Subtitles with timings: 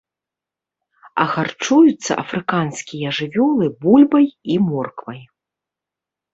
[1.23, 4.27] А харчуюцца афрыканскія жывёлы бульбай
[4.57, 5.25] і морквай.